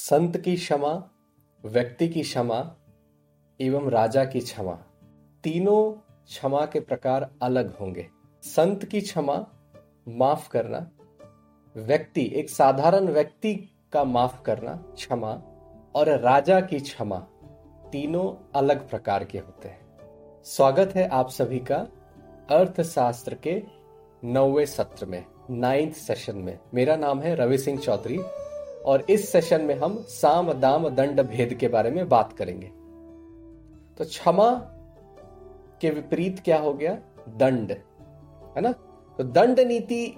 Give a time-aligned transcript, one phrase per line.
[0.00, 1.10] संत की क्षमा,
[1.64, 2.76] व्यक्ति की क्षमा
[3.60, 4.72] एवं राजा की क्षमा।
[5.44, 5.92] तीनों
[6.26, 8.08] क्षमा के प्रकार अलग होंगे।
[8.42, 9.46] संत की क्षमा
[10.08, 10.90] माफ़ करना,
[11.76, 15.32] व्यक्ति, एक साधारण व्यक्ति का माफ़ करना क्षमा
[15.94, 17.18] और राजा की क्षमा
[17.92, 19.80] तीनों अलग प्रकार के होते हैं।
[20.44, 21.86] स्वागत है आप सभी का
[22.50, 23.62] अर्थशास्त्र के
[24.24, 28.20] नौवे सत्र में, नाइन्थ सेशन में। मेरा नाम है रवि सिंह चौधरी।
[28.86, 32.66] और इस सेशन में हम साम, दाम, दंड भेद के बारे में बात करेंगे।
[33.98, 34.50] तो क्षमा
[35.80, 36.96] के विपरीत क्या हो गया?
[37.28, 37.72] दंड,
[38.56, 38.72] है ना?
[39.18, 40.16] तो दंड नीति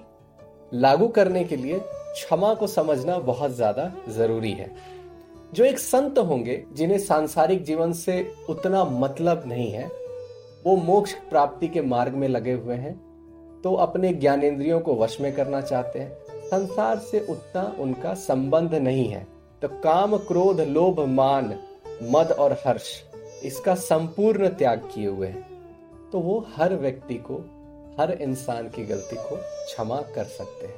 [0.73, 4.69] लागू करने के लिए क्षमा को समझना बहुत ज़्यादा ज़रूरी है।
[5.53, 9.89] जो एक संत होंगे, जिन्हें सांसारिक जीवन से उतना मतलब नहीं है,
[10.65, 12.93] वो मोक्ष प्राप्ति के मार्ग में लगे हुए हैं
[13.63, 16.11] तो अपने ज्ञानेन्द्रियों को वश में करना चाहते हैं।
[16.51, 19.27] संसार से उतना उनका संबंध नहीं है।
[19.61, 21.59] तो काम, क्रोध, लोभ, मान,
[22.03, 23.03] मद और हर्ष,
[23.43, 25.51] इसका संपूर्ण त्याग किए हुए हैं।
[26.11, 27.35] तो वो हर व्यक्ति को,
[27.99, 30.73] हर इंसान की गलती को क्षमा कर सकते हैं।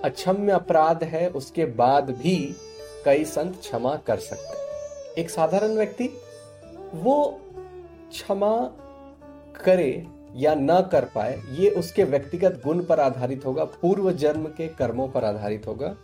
[0.00, 2.56] अक्षम्य अपराध है, उसके बाद भी
[3.04, 6.10] कई संत क्षमा कर सकते हैं। एक साधारण व्यक्ति,
[6.94, 7.40] वो
[8.10, 8.70] क्षमा
[9.64, 14.68] करे या न कर पाए, ये उसके व्यक्तिगत गुण पर आधारित होगा, पूर्व जन्म के
[14.68, 15.96] कर्मों पर आधारित होगा।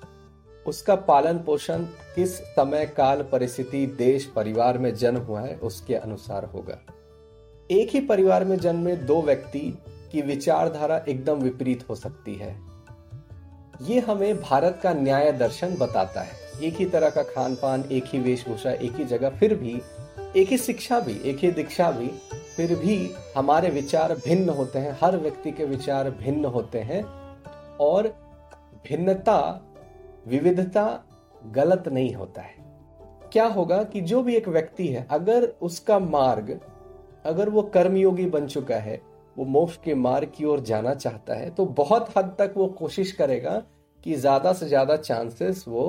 [0.66, 1.82] उसका पालन पोषण
[2.14, 6.78] किस समय, काल, परिस्थिति, देश, परिवार में जन्म हुआ है, उसके अनुसार होगा।
[7.70, 9.78] एक ही परिवार में जन्मे दो व्यक्ति
[10.12, 12.60] की विचारधारा एकदम विपरीत हो सकती है।
[13.82, 18.04] ये हमें भारत का न्याय दर्शन बताता है। एक ही तरह का खान पान एक
[18.06, 19.82] ही वेशभूषा, एक ही जगह, फिर भी,
[20.36, 22.10] एक ही शिक्षा भी, एक ही दीक्षा भी
[22.58, 22.94] फिर भी
[23.36, 27.02] हमारे विचार भिन्न होते हैं, हर व्यक्ति के विचार भिन्न होते हैं
[27.80, 28.06] और
[28.88, 29.40] भिन्नता,
[30.26, 31.04] विविधता
[31.46, 32.56] गलत नहीं होता है।
[33.32, 36.50] क्या होगा कि जो भी एक व्यक्ति है, अगर उसका मार्ग,
[37.24, 39.00] अगर वो कर्मयोगी बन चुका है,
[39.36, 43.12] वो मोक्ष के मार्ग की ओर जाना चाहता है तो बहुत हद तक वो कोशिश
[43.12, 43.62] करेगा
[44.04, 45.84] कि ज़्यादा से ज़्यादा चांसेस वो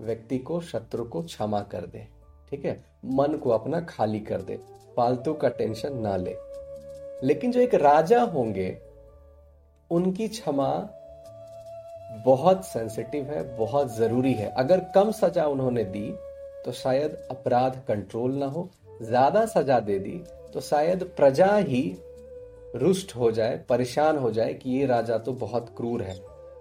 [0.00, 2.06] व्यक्ति को, शत्रु को क्षमा कर दे।
[2.52, 2.76] ठीक है?
[3.06, 4.56] मन को अपना खाली कर दे
[4.96, 6.36] फालतू का टेंशन ना ले।
[7.22, 8.76] लेकिन जो एक राजा होंगे,
[9.90, 10.68] उनकी क्षमा
[12.24, 16.10] बहुत सेंसिटिव है, बहुत ज़रूरी है। अगर कम सजा उन्होंने दी
[16.64, 18.68] तो शायद अपराध कंट्रोल ना हो।
[19.02, 20.22] ज़्यादा सजा दे दी
[20.54, 21.82] तो शायद प्रजा ही
[22.74, 26.14] रुष्ट हो जाए, परेशान हो जाए कि ये राजा तो बहुत क्रूर है।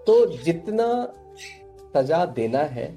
[0.07, 0.87] तो जितना
[1.93, 2.87] सजा देना है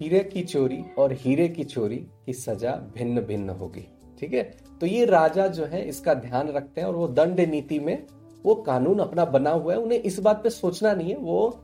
[0.00, 1.96] हीरे की चोरी और हीरे की चोरी
[2.26, 3.86] की सजा भिन्न भिन्न होगी,
[4.20, 4.42] ठीक है?
[4.80, 8.06] तो ये राजा जो है, इसका ध्यान रखते हैं और वो दंड नीति में
[8.44, 11.62] वो कानून अपना बना हुआ है। उन्हें इस बात पे सोचना नहीं है। वो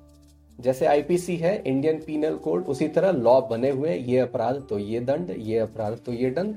[0.59, 5.01] जैसे आईपीसी है इंडियन पीनल कोड उसी तरह लॉ बने हुए ये अपराध तो ये
[5.01, 6.57] दंड, ये अपराध तो ये दंड।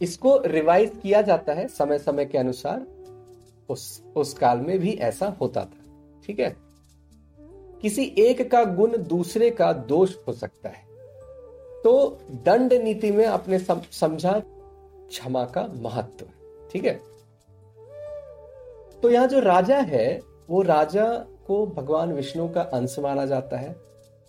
[0.00, 2.86] इसको रिवाइज किया जाता है समय समय के अनुसार।
[3.68, 6.56] उस उस काल में भी ऐसा होता था, ठीक है?
[7.82, 10.90] किसी एक का गुण दूसरे का दोष हो सकता है।
[11.84, 16.26] तो दंड नीति में आपने समझा क्षमा का महत्व,
[16.72, 17.00] ठीक है?
[19.02, 20.20] तो यहाँ जो राजा है,
[20.50, 21.06] वो राजा
[21.46, 23.74] को भगवान विष्णु का अंश माना जाता है।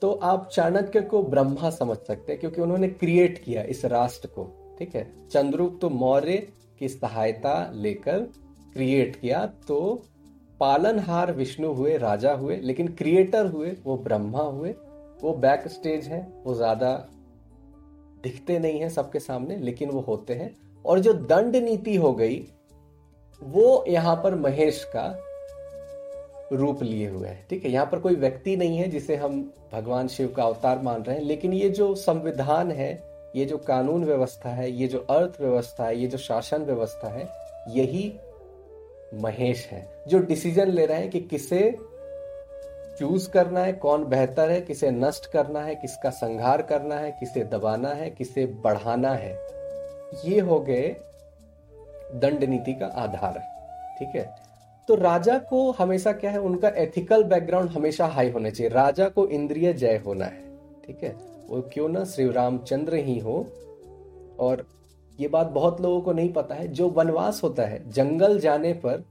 [0.01, 4.43] तो आप चाणक्य को ब्रह्मा समझ सकते हैं, क्योंकि उन्होंने क्रिएट किया इस राष्ट्र को,
[4.79, 5.07] ठीक है?
[5.31, 6.37] चंद्रगुप्त तो मौर्य
[6.79, 8.19] की सहायता लेकर
[8.73, 10.03] क्रिएट किया तो
[10.59, 14.71] पालनहार विष्णु हुए, राजा हुए, लेकिन क्रिएटर हुए, वो ब्रह्मा हुए,
[15.21, 16.91] वो बैक स्टेज है, वो ज़्यादा
[18.23, 22.47] दिखते नहीं है सबके सामने, लेकिन वो होते हैं। और जो दंड नीति हो गई,
[23.41, 25.19] वो यहाँ पर महेश का
[26.53, 30.07] रूप लिए हुए है। ठीक है, यहाँ पर कोई व्यक्ति नहीं है जिसे हम भगवान
[30.07, 32.91] शिव का अवतार मान रहे हैं, लेकिन ये जो संविधान है,
[33.35, 37.27] ये जो कानून व्यवस्था है, ये जो अर्थव्यवस्था है, ये जो शासन व्यवस्था है,
[37.69, 38.13] यही
[39.13, 41.77] महेश है, जो डिसीज़न ले रहे हैं कि किसे
[42.99, 47.43] चूज़ करना है, कौन बेहतर है, किसे नष्ट करना है, किसका संहार करना है, किसे
[47.43, 49.33] दबाना है, किसे बढ़ाना है।
[50.25, 50.95] ये हो गए
[52.15, 53.39] दंड नीति का आधार,
[53.99, 54.35] ठीक है?
[54.87, 59.27] तो राजा को हमेशा क्या है, उनका एथिकल बैकग्राउंड हमेशा हाई होना चाहिए। राजा को
[59.27, 60.43] इंद्रिय जय होना है,
[60.87, 61.15] ठीक है?
[61.49, 63.47] वो क्यों ना श्री रामचंद्र ही हो,
[64.39, 64.65] और
[65.19, 69.03] ये बात बहुत लोगों को नहीं पता है। जो वनवास होता है, जंगल जाने पर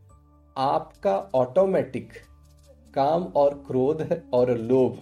[0.56, 2.08] आपका ऑटोमेटिक
[2.94, 4.98] काम और क्रोध और लोभ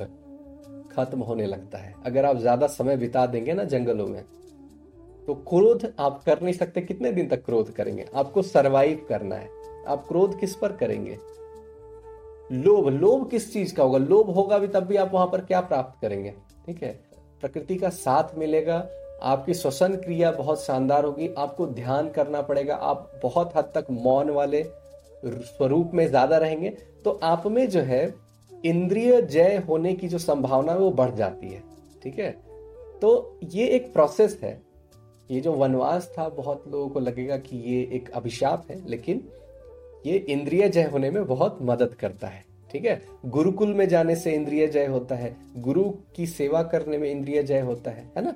[0.92, 4.22] खत्म होने लगता है। अगर आप ज़्यादा समय बिता देंगे ना जंगलों में
[5.28, 8.06] तो क्रोध आप कर नहीं सकते। कितने दिन तक क्रोध करेंगे?
[8.14, 9.48] आपको सरवाइव करना है।
[9.88, 11.18] आप क्रोध किस पर करेंगे?
[12.50, 13.98] लोभ। लोभ किस चीज़ का होगा?
[13.98, 16.34] लोभ होगा भी तब भी आप वहाँ पर क्या प्राप्त करेंगे?
[16.66, 16.92] ठीक है?
[17.40, 18.86] प्रकृति का साथ मिलेगा।
[19.22, 24.30] आपकी श्वसन क्रिया बहुत शानदार होगी। आपको ध्यान करना पड़ेगा। आप बहुत हद तक मौन
[24.30, 24.62] वाले
[25.24, 26.70] स्वरूप में ज़्यादा रहेंगे
[27.04, 28.14] तो आप में जो है,
[28.64, 31.62] इंद्रिय जय होने की जो संभावना है, वो बढ़ जाती है,
[32.02, 32.30] ठीक है?
[33.02, 34.60] तो ये एक प्रोसेस है।
[35.30, 39.22] ये जो वनवास था, बहुत लोगों को लगेगा कि ये एक अभिशाप है, लेकिन
[40.06, 43.00] ये इंद्रिय जय होने में बहुत मदद करता है, ठीक है?
[43.26, 45.84] गुरुकुल में जाने से इंद्रिय जय होता है, गुरु
[46.16, 48.34] की सेवा करने में इंद्रिय जय होता है है ना?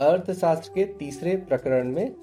[0.00, 2.14] अर्थशास्त्र के तीसरे प्रकरण में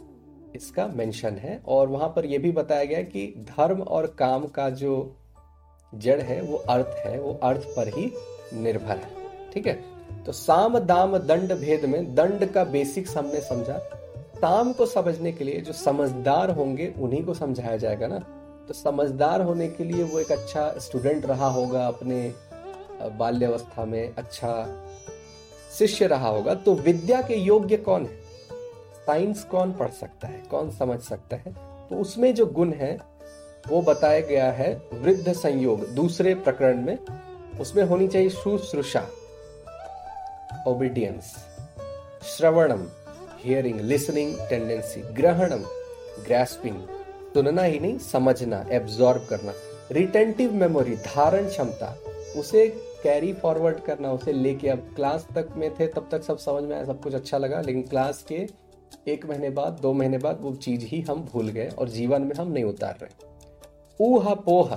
[0.57, 4.69] इसका मेंशन है। और वहाँ पर यह भी बताया गया कि धर्म और काम का
[4.69, 5.15] जो
[5.95, 8.11] जड़ है, वो अर्थ है, वो अर्थ पर ही
[8.53, 9.09] निर्भर है।
[9.53, 9.83] ठीक है?
[10.25, 13.77] तो साम, दाम, दंड भेद में, दंड का बेसिक्स हमने समझा।
[14.41, 18.19] ताम को समझने के लिए जो समझदार होंगे, उन्हीं को समझाया जाएगा ना।
[18.67, 22.33] तो समझदार होने के लिए वो एक अच्छा स्टूडेंट रहा होगा अपने
[23.17, 24.83] बाल्यावस्था में अच्छा
[25.77, 28.26] शिष्य रहा होगा। तो विद्या के योग्य कौन है?
[29.07, 31.53] साइंस कौन पढ़ सकता है, कौन समझ सकता है?
[31.89, 32.97] तो उसमें जो गुण है,
[33.69, 36.97] वो बताया गया है वृद्ध संयोग, दूसरे प्रकरण में,
[37.61, 39.07] उसमें होनी चाहिए शुश्रूषा
[40.67, 41.35] ओबीडियंस
[42.23, 42.87] श्रवणम
[43.43, 45.63] हियरिंग लिसनिंग टेंडेंसी ग्रहणम
[46.25, 46.81] ग्रेस्पिंग
[47.33, 49.53] सुनना ही नहीं, समझना एब्जॉर्ब करना
[49.91, 51.97] रिटेंटिव मेमोरी धारण क्षमता,
[52.37, 52.67] उसे
[53.03, 56.75] कैरी फॉरवर्ड करना, उसे लेके अब क्लास तक में थे, तब तक सब समझ में
[56.75, 58.66] आया, सब कुछ अच्छा लगा, लेकिन क्लास के
[59.07, 62.35] एक महीने बाद, दो महीने बाद वो चीज़ ही हम भूल गए और जीवन में
[62.35, 63.25] हम नहीं उतार रहे।
[63.99, 64.75] ऊहा पोह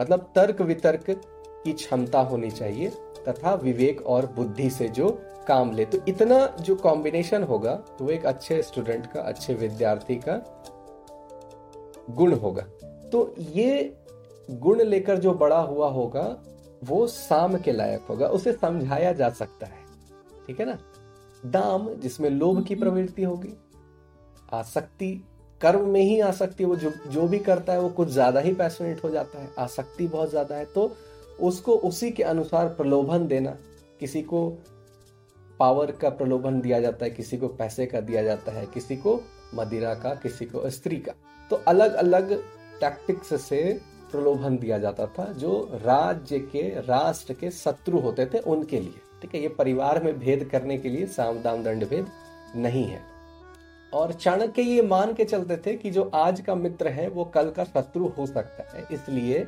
[0.00, 2.90] मतलब तर्क वितर्क की क्षमता होनी चाहिए
[3.28, 5.08] तथा विवेक और बुद्धि से जो
[5.48, 10.16] काम ले। तो इतना जो कॉम्बिनेशन होगा तो वो एक अच्छे स्टूडेंट का, अच्छे विद्यार्थी
[10.28, 10.42] का
[12.10, 12.62] गुण होगा।
[13.12, 13.96] तो ये
[14.50, 16.36] गुण लेकर जो बड़ा हुआ होगा,
[16.84, 19.84] वो साम के लायक होगा, उसे समझाया जा सकता है।
[20.46, 20.78] ठीक है ना?
[21.46, 23.52] दाम जिसमें लोभ की प्रवृत्ति होगी।
[24.52, 25.12] आसक्ति
[25.60, 29.02] कर्म में ही आसक्ति वो जो जो भी करता है वो कुछ ज़्यादा ही पैशनेट
[29.04, 30.90] हो जाता है। आसक्ति बहुत ज़्यादा है तो
[31.40, 33.56] उसको उसी के अनुसार प्रलोभन देना।
[34.00, 34.48] किसी को
[35.60, 39.20] पावर का प्रलोभन दिया जाता है किसी को पैसे का दिया जाता है किसी को
[39.54, 41.12] मदिरा का किसी को स्त्री का।
[41.50, 42.32] तो अलग अलग
[42.80, 43.62] टैक्टिक्स से
[44.12, 49.34] प्रलोभन दिया जाता था जो राज्य के राष्ट्र के शत्रु होते थे उनके लिए। ठीक
[49.34, 52.06] है, ये परिवार में भेद करने के लिए साम दाम दंड भेद
[52.56, 53.00] नहीं है।
[53.92, 57.50] और चाणक्य ये मान के चलते थे कि जो आज का मित्र है, वो कल
[57.50, 59.46] का शत्रु हो सकता है। इसलिए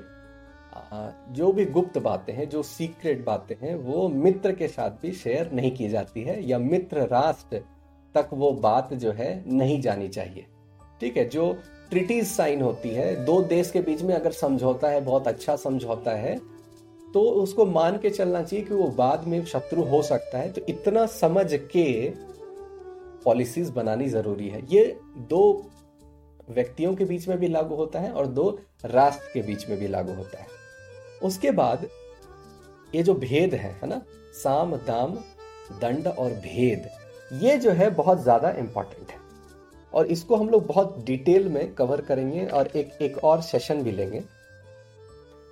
[1.30, 5.50] जो भी गुप्त बातें हैं, जो सीक्रेट बातें हैं, वो मित्र के साथ भी शेयर
[5.52, 7.62] नहीं की जाती है, या मित्र राष्ट्र
[8.14, 10.46] तक वो बात जो है, नहीं जानी चाहिए।
[11.00, 11.52] ठीक है, जो
[11.90, 16.10] ट्रिटीज साइन होती है, दो देश के बीच में अगर समझौता है, बहुत अच्छा समझौता
[16.12, 16.38] है
[17.14, 20.60] तो उसको मान के चलना चाहिए कि वो बाद में शत्रु हो सकता है। तो
[20.68, 21.88] इतना समझ के
[23.24, 24.84] पॉलिसीज़ बनानी ज़रूरी है। ये
[25.28, 25.70] दो
[26.50, 28.48] व्यक्तियों के बीच में भी लागू होता है और दो
[28.86, 30.46] राष्ट्र के बीच में भी लागू होता है।
[31.22, 31.88] उसके बाद
[32.92, 34.00] ये जो भेद है है ना?
[34.34, 35.14] साम, दाम,
[35.80, 36.88] दंड और भेद,
[37.42, 39.16] ये जो है बहुत ज़्यादा इंपॉर्टेंट है।
[39.92, 43.92] और इसको हम लोग बहुत डिटेल में कवर करेंगे और एक एक और सेशन भी
[43.92, 44.22] लेंगे।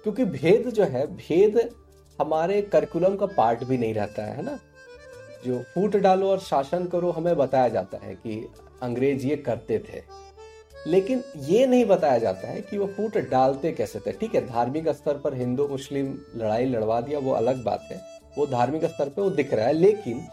[0.06, 1.70] क्योंकि भेद जो है, भेद
[2.20, 4.58] हमारे करिकुलम का पार्ट भी नहीं रहता है ना?
[5.46, 8.48] जो फूट डालो और शासन करो, हमें बताया जाता है कि
[8.82, 10.02] अंग्रेज़ ये करते थे।
[10.86, 14.88] लेकिन ये नहीं बताया जाता है कि वो फूट डालते कैसे थे। ठीक है, धार्मिक
[14.88, 18.00] स्तर पर हिंदू, मुस्लिम, लड़ाई लड़वा दिया वो अलग बात है।
[18.38, 20.24] वो धार्मिक स्तर पे वो दिख रहा है, लेकिन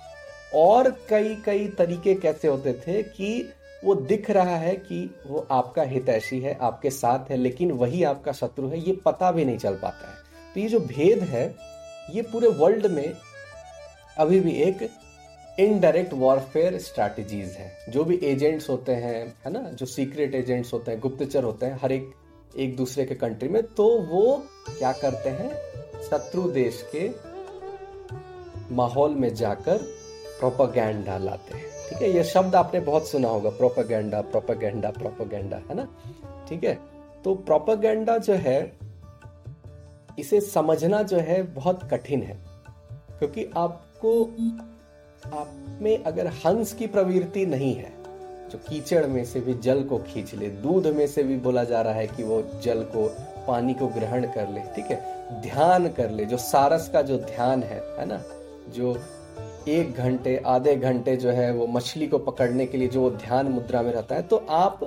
[0.56, 3.54] और कई कई तरीके कैसे होते थे कि
[3.84, 8.32] वो दिख रहा है कि वो आपका हितैषी है, आपके साथ है, लेकिन वही आपका
[8.32, 10.16] शत्रु है, ये पता भी नहीं चल पाता है।
[10.54, 11.56] तो ये जो भेद है,
[12.12, 13.14] ये पूरे वर्ल्ड में
[14.18, 14.90] अभी भी एक
[15.60, 20.92] इनडायरेक्ट वॉरफेयर स्ट्रैटेजीज है। जो भी एजेंट्स होते हैं, है ना, जो सीक्रेट एजेंट्स होते
[20.92, 22.14] हैं, गुप्तचर होते हैं, हर एक
[22.58, 25.52] एक दूसरे के कंट्री में तो वो क्या करते हैं?
[26.04, 27.10] शत्रु देश के
[28.76, 29.78] माहौल में जाकर
[30.40, 35.76] प्रोपागैंडा लाते हैं। ठीक है, ये शब्द आपने बहुत सुना होगा प्रोपागेंडा प्रोपागैंडा प्रोपागैंडा है
[35.76, 35.88] ना?
[36.50, 36.78] ठीक है
[37.24, 38.78] तो प्रोपागैंडा जो है,
[40.20, 42.38] इसे समझना जो है बहुत कठिन है,
[43.20, 44.24] क्योंकि आपको,
[45.34, 47.92] आप में अगर हंस की प्रवृत्ति नहीं है,
[48.50, 51.82] जो कीचड़ में से भी जल को खींच ले, दूध में से भी बोला जा
[51.82, 53.08] रहा है कि वो जल को,
[53.48, 55.42] पानी को ग्रहण कर ले, ठीक है?
[55.42, 58.22] ध्यान कर ले, जो सारस का जो ध्यान है है ना?
[58.70, 58.94] जो
[59.68, 63.82] एक घंटे, आधे घंटे जो है वो मछली को पकड़ने के लिए जो ध्यान मुद्रा
[63.82, 64.80] में रहता है तो आप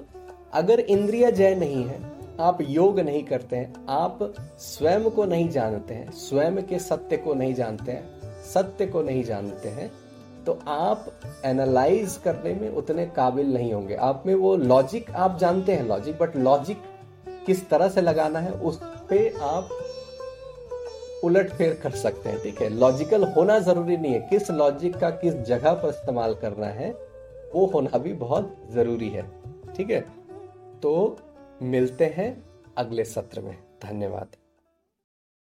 [0.55, 2.01] अगर इंद्रिय जय नहीं है,
[2.41, 4.19] आप योग नहीं करते हैं, आप
[4.59, 9.25] स्वयं को नहीं जानते हैं, स्वयं के सत्य को नहीं जानते हैं, सत्य को नहीं
[9.25, 9.91] जानते हैं
[10.47, 11.07] तो आप
[11.45, 16.19] एनालाइज करने में उतने काबिल नहीं होंगे। आप में वो लॉजिक आप जानते हैं लॉजिक
[16.19, 16.83] बट लॉजिक
[17.47, 18.81] किस तरह से लगाना है, उस
[19.11, 19.69] पे आप
[21.27, 22.69] उलट फेर कर सकते हैं, ठीक है?
[22.69, 26.91] लॉजिकल होना ज़रूरी नहीं है। किस लॉजिक का किस जगह पर इस्तेमाल करना है,
[27.55, 29.31] वो होना भी बहुत ज़रूरी है,
[29.77, 30.01] ठीक है?
[30.83, 31.19] तो
[31.63, 32.45] मिलते हैं
[32.77, 34.37] अगले सत्र में। धन्यवाद।